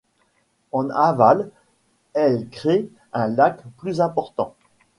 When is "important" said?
4.01-4.55